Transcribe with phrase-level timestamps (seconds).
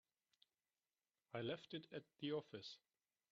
[1.31, 2.79] I left it at the office.